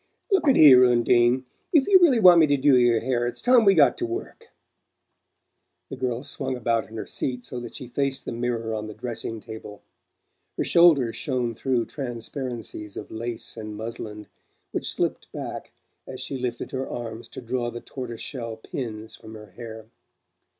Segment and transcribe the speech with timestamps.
[0.31, 3.63] "Look at here, Undine, if you really want me to do your hair it's time
[3.65, 4.49] we got to work."
[5.91, 8.95] The girl swung about in her seat so that she faced the mirror on the
[8.95, 9.83] dressing table.
[10.57, 14.25] Her shoulders shone through transparencies of lace and muslin
[14.71, 15.69] which slipped back
[16.07, 19.85] as she lifted her arms to draw the tortoise shell pins from her hair.